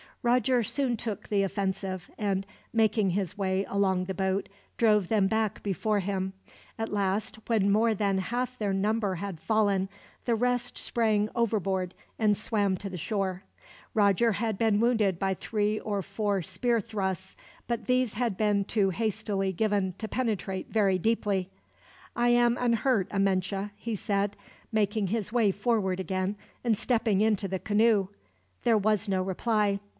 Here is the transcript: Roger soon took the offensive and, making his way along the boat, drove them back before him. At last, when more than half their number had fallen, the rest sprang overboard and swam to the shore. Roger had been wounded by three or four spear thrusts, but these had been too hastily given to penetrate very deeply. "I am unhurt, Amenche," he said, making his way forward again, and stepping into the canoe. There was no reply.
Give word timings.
Roger 0.23 0.61
soon 0.61 0.95
took 0.97 1.29
the 1.29 1.41
offensive 1.41 2.09
and, 2.15 2.45
making 2.73 3.11
his 3.11 3.39
way 3.39 3.65
along 3.67 4.05
the 4.05 4.13
boat, 4.13 4.49
drove 4.77 5.07
them 5.07 5.25
back 5.25 5.63
before 5.63 5.99
him. 5.99 6.33
At 6.77 6.93
last, 6.93 7.37
when 7.47 7.71
more 7.71 7.95
than 7.95 8.17
half 8.19 8.57
their 8.57 8.73
number 8.73 9.15
had 9.15 9.39
fallen, 9.39 9.89
the 10.25 10.35
rest 10.35 10.77
sprang 10.77 11.29
overboard 11.35 11.95
and 12.19 12.37
swam 12.37 12.77
to 12.77 12.89
the 12.89 12.97
shore. 12.99 13.43
Roger 13.95 14.33
had 14.33 14.59
been 14.59 14.79
wounded 14.79 15.17
by 15.17 15.33
three 15.33 15.79
or 15.79 16.03
four 16.03 16.43
spear 16.43 16.79
thrusts, 16.79 17.35
but 17.67 17.85
these 17.85 18.13
had 18.15 18.37
been 18.37 18.63
too 18.63 18.91
hastily 18.91 19.51
given 19.51 19.93
to 19.97 20.07
penetrate 20.07 20.67
very 20.69 20.99
deeply. 20.99 21.49
"I 22.15 22.29
am 22.29 22.57
unhurt, 22.59 23.07
Amenche," 23.09 23.71
he 23.75 23.95
said, 23.95 24.35
making 24.71 25.07
his 25.07 25.31
way 25.33 25.51
forward 25.51 25.99
again, 25.99 26.35
and 26.63 26.77
stepping 26.77 27.21
into 27.21 27.47
the 27.47 27.59
canoe. 27.59 28.07
There 28.63 28.77
was 28.77 29.07
no 29.07 29.23
reply. 29.23 29.79